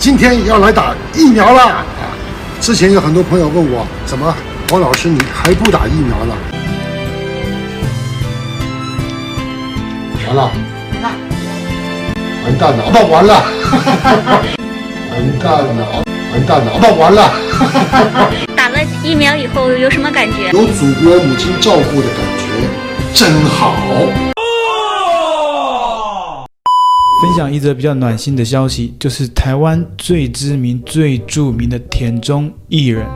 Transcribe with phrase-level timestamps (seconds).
[0.00, 1.84] 今天要来打疫苗了啊！
[2.58, 4.34] 之前有很多朋友问我，怎么
[4.70, 6.34] 黄老师你还不打疫苗了？
[10.26, 10.50] 完了，
[12.44, 13.44] 完蛋了，不完了，
[15.12, 17.30] 完蛋了，完蛋了，不完了。
[18.56, 20.48] 打了疫苗以后有什么感觉？
[20.52, 22.46] 有祖国母亲照顾的感觉，
[23.12, 23.74] 真好。
[27.20, 33.06] 分享一则比较暖心的消息，就是台湾最知名、最著名的田中艺人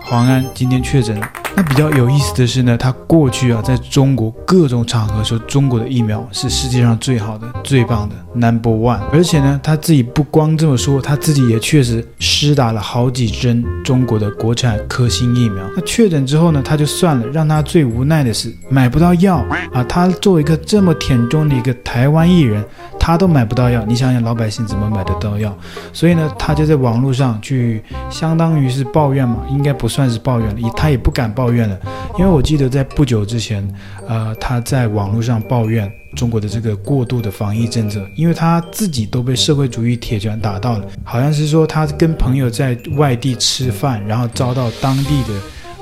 [0.00, 1.28] 黄安今天确诊了。
[1.56, 9.00] 那比较有意思的是呢，他过去啊，在中国各种场合说中国的疫苗是世界上最好的、最棒的 Number One。
[9.12, 15.64] 而且呢，他自己不光这么说，他自己也确实施打了好几针中国的国产科兴疫苗。
[15.74, 19.82] 那确诊之后呢，他就算了，让他最无奈的是买不到药啊。
[19.82, 22.64] 他作为一个这么田中的一个台湾艺人，
[23.08, 25.56] 他都买不到药，你想想老百姓怎么买得到药？
[25.94, 31.48] 所以呢，他就在网络上去，相当于是抱怨嘛，应该不算是抱怨了，他也不敢抱怨。
[31.48, 31.78] 抱怨了，
[32.18, 33.66] 因为我记得在不久之前，
[34.06, 45.32] 呃，他在网络上抱怨中国的这个过度的防疫政策，因为他自己都被社会主义铁拳打到了，好像是说他跟朋友在外地吃饭，然后遭到当地的。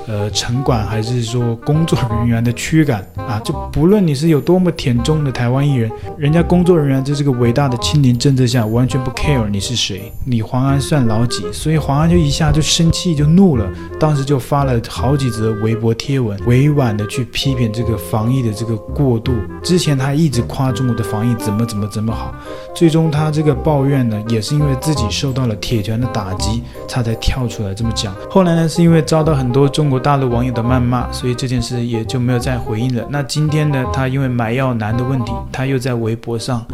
[0.07, 11.43] 呃，城管还是说工作人员的驱赶啊，就不论你是有多么田中的台湾艺人，人家工作人员在这个伟大的清零政策下，完全不 care 你是谁，你黄安算老几？
[11.51, 13.67] 所以黄安就一下就生气就怒了，
[13.99, 19.33] 当时就发了好几则微博贴文，委婉的去批评这个防疫的这个过度。
[19.61, 22.33] 之前他一直夸中国的防疫怎么怎么怎么好，
[22.73, 28.15] 最终他这个抱怨呢，也是因为自己受到了铁拳的打击，他才跳出来这么讲。
[28.29, 29.96] 后来呢，是因为遭到很多中国。
[29.99, 33.05] 大陆网友的谩骂，所以这件事也就没有再回应了。
[33.09, 36.65] 那今天呢，他因为买药难的问题，他又在微博上，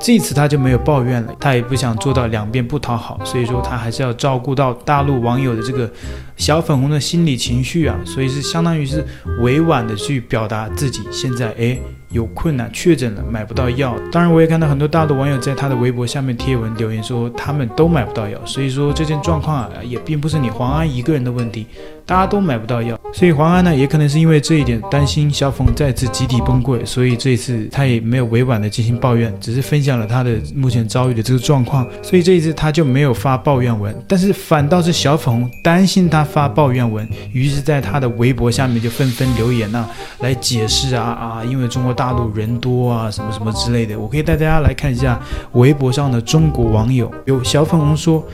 [0.00, 5.90] 这次他就没有抱怨了，他也不想做到两边不讨好，所以说他还是要照顾到大陆网友的这个
[6.36, 9.04] 小粉红的心理情绪啊，所以是相当于是
[9.40, 11.80] 委婉的去表达自己现在诶。
[12.12, 13.96] 有困难确诊了，买不到药。
[14.12, 18.38] 当然，我也看到很多大陆网友在他的微博下面贴文留言说，他们都买不到药。
[18.44, 21.66] 所以说这件状况啊，也并不是你黄安一个人的问题，
[22.04, 22.98] 大家都买不到药。
[23.14, 31.86] 所以黄安呢，也可能是因为这一点担心小粉再次集体崩溃，所以这一次他也没有委婉的进行抱怨，只是分享了他的目前遭遇的这个状况。
[32.02, 39.90] 所以这一次他就没有发抱怨文，但是反倒是小粉担心他发抱怨文，于是在他的微博下面就纷纷留言呐、啊，
[40.20, 42.01] 来解释啊啊，因为中国大。
[42.02, 45.20] 大陆人多啊，什么什么之类的，我可以带大家来看一下
[45.52, 47.08] 微博上的中国网友。
[47.26, 48.26] 有小粉红说：“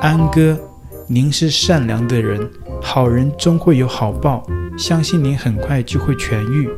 [0.00, 0.58] 安哥，
[1.06, 4.42] 您是善良的人，好人终会有好报，
[4.78, 6.70] 相信您很快就会痊愈。”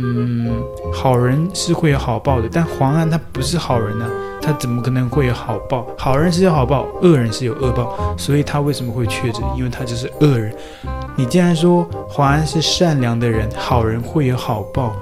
[0.00, 0.50] 嗯，
[0.90, 4.10] 好人是会有好报的，但黄安他不是好人呢、啊，
[4.44, 5.86] 他怎么可能会有好报？
[5.96, 9.42] 好人是有好报，恶人是有恶报，所以他为什么会确诊？
[9.56, 10.54] 因为他就是恶人。
[11.16, 14.92] 你既然说华安是善良的人，好人会有好报，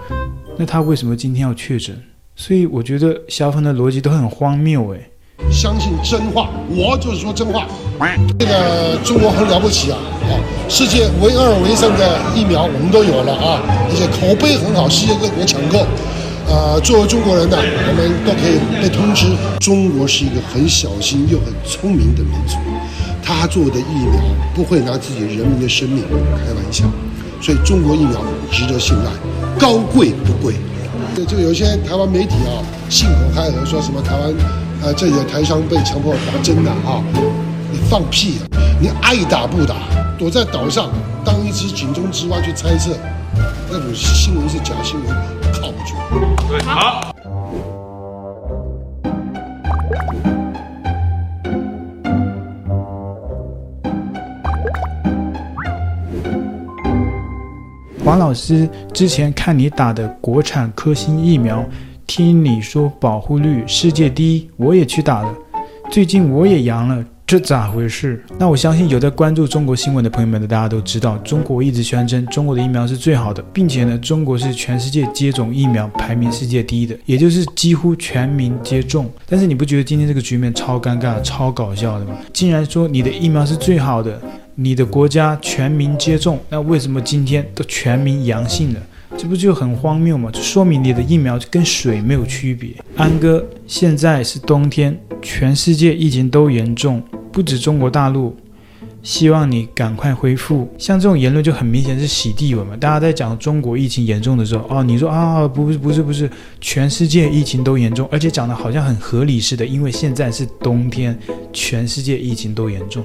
[0.56, 2.00] 那他为什么今天要确诊？
[2.36, 5.00] 所以我觉得小粉的逻辑都很荒谬哎。
[5.50, 7.66] 相信真话，我就是说真话。
[8.38, 9.98] 这个中国很了不起啊！
[10.30, 10.38] 啊，
[10.68, 13.58] 世界唯二唯三的疫苗我们都有了啊，
[13.90, 15.84] 而且口碑很好，世界各国抢购。
[16.52, 19.24] 呃，作为中国人呢，我们都可以被通知，
[19.58, 22.58] 中国是一个很小心又很聪明的民族。
[23.24, 24.20] 他做的疫苗
[24.54, 26.04] 不会拿自己人民的生命
[26.44, 26.84] 开玩笑，
[27.40, 28.20] 所以中国疫苗
[28.50, 29.10] 值得信赖，
[29.58, 30.56] 高贵不贵。
[31.16, 32.60] 这就有些台湾媒体啊，
[32.90, 34.34] 信口开河说什么台湾，
[34.82, 37.02] 呃，这里的台商被强迫打针的啊，
[37.72, 38.44] 你放屁啊！
[38.78, 39.76] 你爱打不打，
[40.18, 40.90] 躲在岛上
[41.24, 42.90] 当一只井中之蛙去猜测，
[43.70, 45.16] 那种新闻是假新闻，
[46.52, 47.14] 对，好。
[58.04, 61.64] 王老师之前看你打的国产科兴疫苗，
[62.06, 65.34] 听你说保护率世界第一，我也去打了。
[65.90, 68.22] 最近我也阳了，这咋回事？
[68.38, 79.10] 那我相信有在关注中国新闻的朋友们，大家都知道，中国一直宣称中国的疫苗是最好的，并且呢，中国是全世界接种疫苗排名世界第一的，也就是几乎全民接种。
[79.26, 82.18] 但是你不觉得今天这个局面超尴尬、超搞笑的吗？
[82.34, 84.20] 竟然说你的疫苗是最好的。
[84.54, 88.80] 你的国家全民接种，那为什么今天都全民阳性了？
[89.16, 90.28] 这不就很荒谬吗？
[90.30, 92.72] 这说明你的疫苗跟水没有区别。
[92.94, 97.02] 安哥，现在是冬天，全世界疫情都严重，
[97.32, 98.36] 不止中国大陆，
[99.02, 100.68] 希望你赶快恢复。
[100.76, 102.76] 像这种言论就很明显是洗地文嘛。
[102.76, 106.30] 大家在讲中国疫情严重的时候，哦，你说啊，不是不是不是，
[106.60, 111.18] 全世界疫情都严重，而且讲的好像很合理似的，因为现在是冬天，
[111.52, 113.02] 全世界疫情都严重。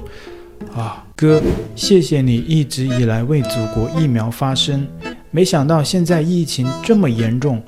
[0.74, 1.40] 啊，哥，
[1.74, 4.86] 谢谢你一直以来为祖国疫苗发声，
[5.30, 7.62] 没想到现在疫情这么严重，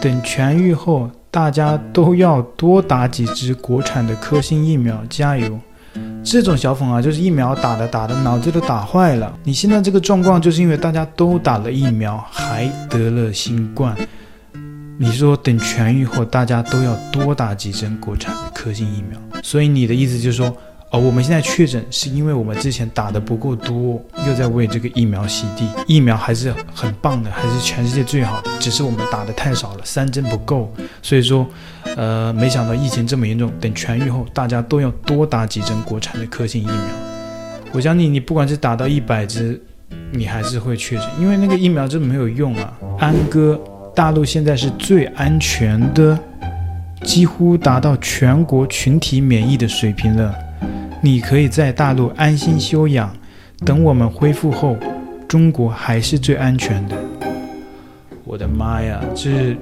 [0.00, 5.58] 等痊愈后，大家都要多打几支国产的科兴疫苗，加油！
[6.30, 9.32] 这种小粉啊，就是疫苗打的打的脑子都打坏了。
[9.44, 13.96] 你现在这个状况，就是因为大家都打了疫苗，还得了新冠。
[14.98, 20.54] 你说等痊愈后，大家都要多打几针国产的科兴疫苗，所以你的意思就是说。
[20.90, 25.68] 哦，我们现在确诊是因为我们之前打的不够多，又在为这个疫苗洗地。
[25.86, 30.72] 疫苗还是很棒的，还是全世界最好的，只是我们打的太少了，三针不够。
[31.02, 31.46] 所以说，
[31.94, 36.76] 呃，没想到疫情这么严重，等痊愈后，大家都要多打几针国产的科兴疫苗。
[37.72, 39.62] 我相信你不管是打到一百支，
[40.10, 42.72] 你还是会确诊，因为那个疫苗真的没有用啊。
[42.98, 43.60] 安哥，
[43.94, 46.18] 大陆现在是最安全的，
[47.02, 50.34] 几乎达到全国群体免疫的水平了。
[51.00, 53.14] 你可以在大陆安心休养，
[53.64, 54.76] 等我们恢复后，
[55.28, 56.96] 中国还是最安全的。
[58.24, 59.56] 我的妈呀，这，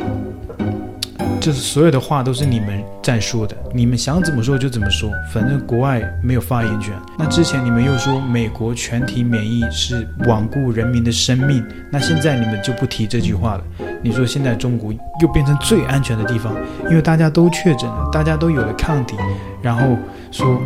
[1.38, 6.94] 这所有的话都是你们在说的，你们想怎么说就怎么说，反正国外没有发言权。
[7.19, 11.62] 那之前你们又说美国全体免疫是罔顾人民的生命，
[11.93, 13.65] 那现在你们就不提这句话了。
[14.03, 16.55] 你说现在中国又变成最安全的地方，
[16.88, 19.17] 因为大家都确诊了，大家都有了抗体，
[19.61, 19.97] 然后
[20.33, 20.59] 说。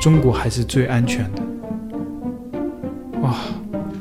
[0.00, 1.42] 中国还是最安全的，
[3.20, 3.36] 哇！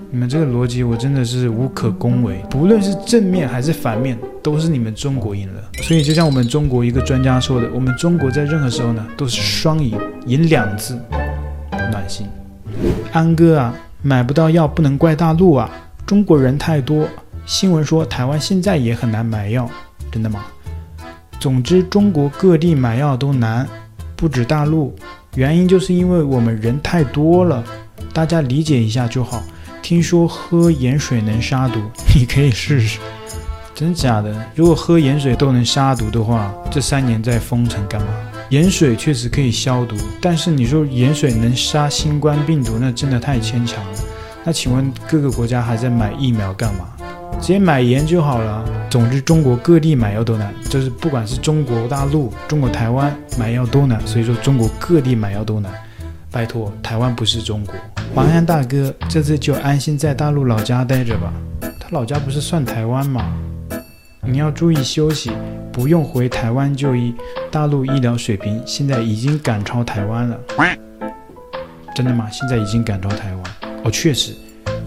[0.10, 5.62] 你们这个逻辑我真的是无可恭维，不论是正面还是反面，都是你们中国赢了。
[5.84, 10.98] 所以就像我们中国一个专家说的，我们中国在任何时候呢都是双赢，赢两次，
[11.92, 12.26] 暖心。
[13.12, 15.70] 安哥啊，买不到药不能怪大陆啊，
[16.06, 17.06] 中国人太多。
[17.46, 19.70] 新闻说台湾现在也很难买药，
[20.10, 20.46] 真的吗？
[21.42, 23.68] 总之，中国各地买药都难，
[24.16, 24.96] 不止大陆。
[25.36, 27.64] 原因就是因为我们人太多了，
[28.14, 29.44] 大家理解一下就好。
[29.82, 31.80] 听说喝盐水能杀毒，
[32.16, 33.00] 你可以试试。
[33.74, 34.36] 真假的？
[34.56, 38.08] 如果喝盐水都能杀毒的话，这三年在封城干嘛？
[38.50, 44.00] 盐水确实可以消毒，但是你说盐水能杀新冠病毒，那真的太牵强了。
[44.44, 46.90] 那请问各个国家还在买疫苗干嘛？
[47.42, 48.64] 直接买盐就好了。
[48.90, 54.06] 总之，中国各地买药都难，就是不管是中国大陆、中国台湾买药都难。
[54.06, 55.72] 所以说，中国各地买药都难。
[56.32, 57.74] 拜托，台湾不是中国。
[58.14, 61.34] 黄安大哥，这次就安心在大陆老家待着吧。
[61.80, 63.34] 他老家不是算台湾吗？
[64.22, 65.32] 你要注意休息，
[65.72, 67.16] 不用回台湾就医。
[67.50, 70.40] 大陆医疗水平现在已经赶超台湾了。
[71.96, 72.30] 真的吗？
[72.32, 73.44] 现在已经赶超台湾？
[73.84, 74.34] 哦，确实。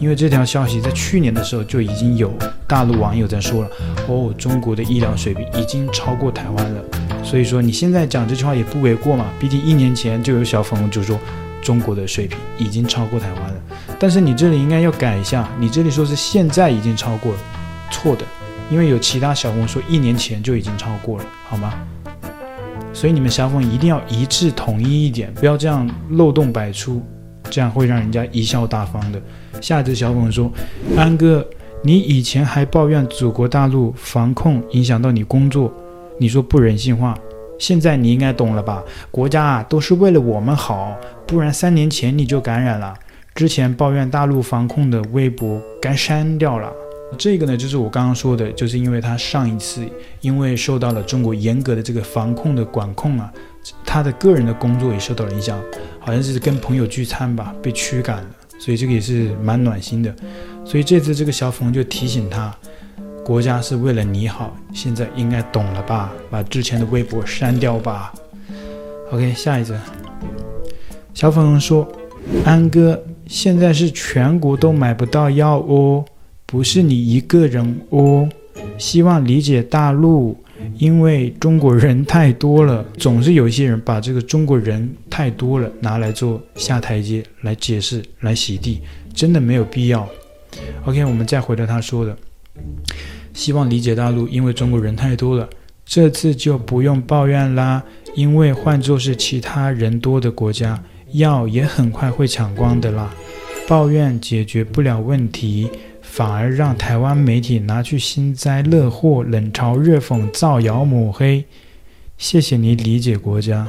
[0.03, 2.35] 因为这条消息在去年的时候就已经有
[2.67, 3.71] 大陆网友在说了，
[4.09, 6.83] 哦，中国的医疗水平已经超过台湾了，
[7.23, 9.27] 所以说你现在讲这句话也不为过嘛。
[9.39, 11.17] 毕竟一年前就有小粉红就说
[11.63, 13.55] 中国的水平已经超过台湾了，
[13.97, 17.39] 但是你这里应该要改一下，你这里说是现在已经超过了，
[17.93, 18.25] 错的，
[18.73, 21.73] 因为有其他小红说一年前就已经超过了，好吗？
[22.93, 27.01] 所以你们小粉一定要一致统一一点，不要这样漏洞百出。
[27.53, 29.21] 这样会让人家贻笑大方的。
[29.61, 30.51] 下一只小粉说
[30.97, 31.47] ：“安哥，
[31.83, 35.71] 你以前还抱怨祖国大陆防控影响到你工作，
[36.19, 37.15] 你说不人性化。
[37.59, 38.83] 现在你应该懂了吧？
[39.11, 40.97] 国家啊都是为了我们好，
[41.27, 42.95] 不然三年前你就感染了。
[43.35, 46.73] 之前抱怨大陆防控的微博该删掉了。
[47.19, 49.87] 这个呢，就是我刚刚说的，就是因为他上一次
[50.23, 53.31] 因为受到了中国严格的这个防控的管控啊。”
[53.87, 55.57] 他的个人的工作也受到了影响，
[56.05, 58.27] 好像是跟朋友聚餐吧，被驱赶了，
[58.59, 60.15] 所以这个也是蛮暖心的。
[60.65, 62.53] 所以这次这个小粉就提醒他，
[63.25, 66.13] 国家是为了你好，现在应该懂了吧？
[66.29, 68.13] 把之前的微博删掉吧。
[69.13, 69.79] OK，下一则，
[71.15, 71.87] 小粉说
[72.45, 76.05] ：“安哥，现在是全国都买不到药哦，
[76.47, 78.29] 不是你一个人哦，
[78.77, 80.37] 希望理解大陆。”
[80.79, 88.81] 因为中国人太多了，总是有一些人把这个中国人太多了拿来做下台阶来解释、来洗地，
[89.13, 90.09] 真的没有必要。
[90.87, 92.17] OK，我们再回到他说的，
[93.35, 95.47] 希望理解大陆，因为中国人太多了，
[95.85, 97.85] 这次就不用抱怨啦。
[98.15, 103.15] 因为换作是其他人多的国家，药也很快会抢光的啦，
[103.69, 105.69] 抱怨解决不了问题。
[106.01, 111.45] 反而让台湾媒体拿去幸灾乐祸、冷嘲热讽、造谣抹黑。
[112.17, 113.69] 谢谢你理解国家。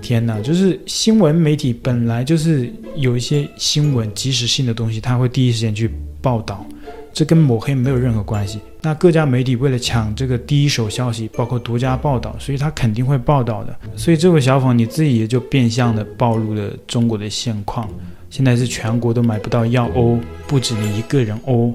[0.00, 6.66] 天哪，就是新闻媒体本来就是有一些新闻及时性的东西，他会第一时间去报道，
[7.12, 8.58] 这跟抹黑没有任何关系。
[8.80, 13.76] 那各家媒体为了抢这个第一手消息，包括独家报道，所以他肯定会报道的。
[13.96, 17.88] 所以这位小粉你自己也就变相的暴露了中国的现况。
[18.28, 21.72] 现在是全国都买不到药哦，不止你一个人哦。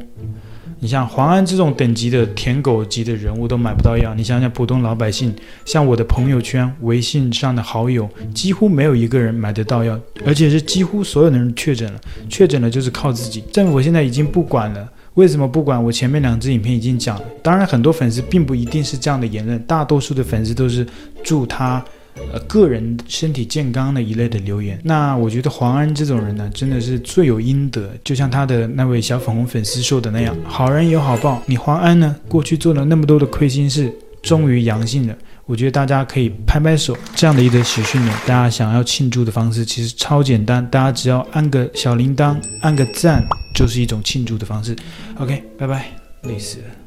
[0.79, 5.33] 你像黄安这种等级的舔狗级的人物都买不到药，你想想普通老百姓，
[5.65, 13.43] 像我的朋友圈、微信上的好友，几乎没有一个人买得到药，而且是几乎所有的人确诊了，确诊了就是靠自己。
[13.51, 15.83] 政府现在已经不管了，为什么不管？
[15.83, 20.85] 我前面两支影片已经讲了，当然很多粉丝并不一定是这样的言论，大多数的粉丝都是
[21.23, 21.83] 祝他。
[22.31, 31.41] 呃，个人身体健康的一类的留言，那我觉得黄安这种人呢，真的是罪有应得，就像他的那位小粉红粉丝说的那样，好人有好报。
[31.45, 36.97] 你黄安呢，过去做了那么多的亏心事，终于阳性了，我觉得大家可以拍拍手。
[37.15, 43.23] 这样的一则喜讯呢，大家想要庆祝的方式其实超简单，大家只要按个小铃铛，按个赞，
[43.55, 44.75] 就是一种庆祝的方式。
[45.19, 45.91] OK，拜拜，
[46.23, 46.86] 累死了。